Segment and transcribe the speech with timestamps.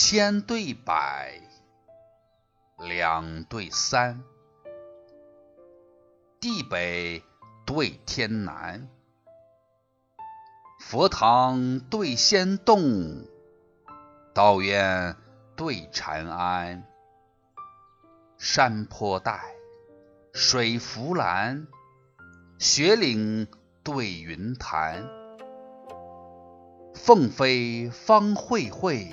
[0.00, 1.40] 千对百，
[2.78, 4.22] 两对三，
[6.38, 7.24] 地北
[7.66, 8.88] 对天南，
[10.78, 13.26] 佛堂对仙洞，
[14.32, 15.16] 道院
[15.56, 16.84] 对禅庵，
[18.38, 19.52] 山坡带，
[20.32, 21.66] 水浮蓝，
[22.60, 23.48] 雪岭
[23.82, 25.04] 对云潭，
[26.94, 29.10] 凤飞方会会，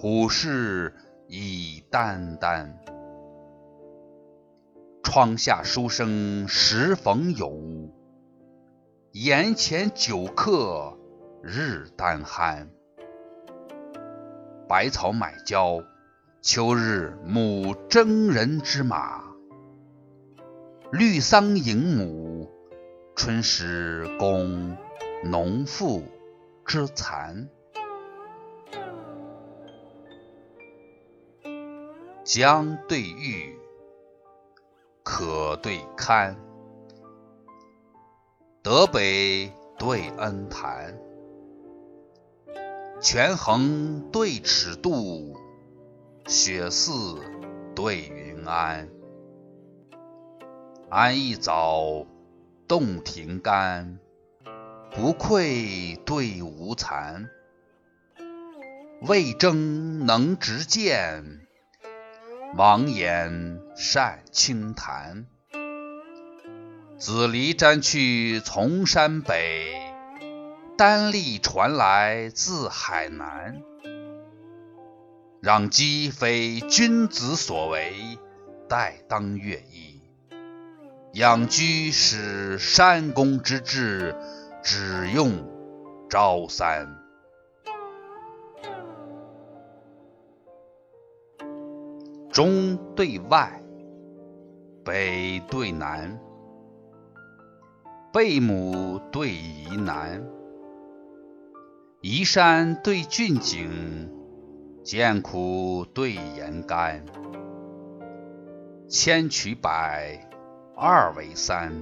[0.00, 0.94] 虎视
[1.26, 2.68] 已眈眈。
[5.02, 7.52] 窗下书生时逢友，
[9.10, 10.96] 檐前酒客
[11.42, 12.68] 日当酣。
[14.68, 15.82] 百草买娇，
[16.42, 19.20] 秋日母征人之马；
[20.92, 22.48] 绿桑迎母，
[23.16, 24.76] 春时供
[25.24, 26.04] 农妇
[26.64, 27.48] 之蚕。
[32.28, 33.58] 江对玉，
[35.02, 36.36] 可对堪；
[38.62, 40.98] 德北对恩潭。
[43.00, 45.40] 权衡对尺度，
[46.26, 46.92] 雪寺
[47.74, 48.90] 对云安。
[50.90, 52.04] 安逸早，
[52.68, 53.98] 洞庭干，
[54.90, 57.26] 不愧对无惭。
[59.00, 61.47] 魏征能执剑，
[62.54, 65.26] 王言善清谈。
[66.96, 69.74] 子离瞻去从山北。
[70.76, 73.60] 单立传来自海南，
[75.42, 78.16] 攘鸡非君子所为，
[78.68, 80.00] 待当乐衣。
[81.14, 84.14] 养居使山公之志，
[84.62, 85.44] 只用
[86.08, 86.86] 朝三。
[92.38, 93.60] 中对外，
[94.84, 96.20] 北对南，
[98.12, 100.24] 背母对沂南。
[102.00, 104.12] 移山对峻景，
[104.84, 107.04] 艰苦对严干。
[108.88, 110.30] 千取百，
[110.76, 111.72] 二为三。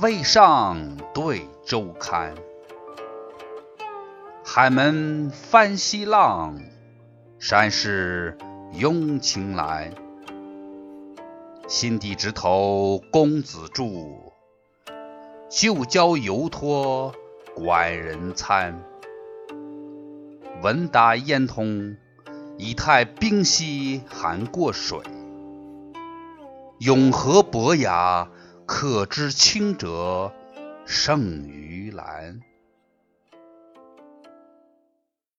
[0.00, 2.32] 渭上对周刊，
[4.44, 6.60] 海门翻西浪，
[7.40, 8.38] 山势
[8.76, 9.92] 拥青蓝。
[11.68, 14.32] 新地直头公子住，
[15.48, 17.14] 旧交犹托。
[17.54, 18.82] 管人餐，
[20.60, 21.96] 闻达焉通，
[22.58, 24.98] 以太冰溪寒过水。
[26.80, 28.28] 永和伯牙，
[28.66, 30.32] 可知清者
[30.84, 32.40] 胜于蓝。